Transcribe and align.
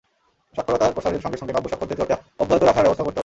সাক্ষরতার 0.55 0.93
প্রসারের 0.95 1.23
সঙ্গে 1.23 1.39
সঙ্গে 1.41 1.55
নব্য 1.55 1.67
সাক্ষরদের 1.71 1.97
চর্চা 1.99 2.15
অব্যাহত 2.41 2.63
রাখার 2.65 2.83
ব্যবস্থাও 2.85 3.05
করতে 3.05 3.17
হবে। 3.17 3.19